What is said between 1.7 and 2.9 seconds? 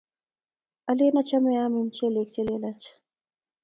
mchelek chelelach